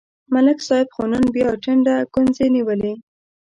ملک 0.33 0.59
صاحب 0.67 0.87
خو 0.95 1.03
نن 1.11 1.23
بیا 1.35 1.49
ټنډه 1.63 1.95
گونځې 2.13 2.47
نیولې 2.55 2.93